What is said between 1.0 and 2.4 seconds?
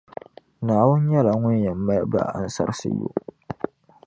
nyεla ŋun yεn mali ba